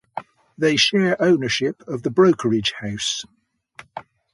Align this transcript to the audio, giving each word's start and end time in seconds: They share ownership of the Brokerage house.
They 0.57 0.77
share 0.77 1.15
ownership 1.21 1.87
of 1.87 2.01
the 2.01 2.09
Brokerage 2.09 2.71
house. 2.71 3.23